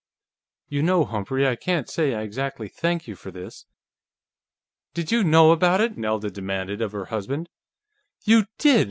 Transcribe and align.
"You 0.67 0.81
know, 0.81 1.05
Humphrey, 1.05 1.47
I 1.47 1.55
can't 1.55 1.87
say 1.87 2.15
I 2.15 2.23
exactly 2.23 2.67
thank 2.67 3.07
you 3.07 3.15
for 3.15 3.29
this." 3.29 3.67
"Did 4.95 5.11
you 5.11 5.23
know 5.23 5.51
about 5.51 5.79
it?" 5.79 5.95
Nelda 5.95 6.31
demanded 6.31 6.81
of 6.81 6.91
her 6.91 7.05
husband. 7.13 7.49
"You 8.25 8.47
did! 8.57 8.79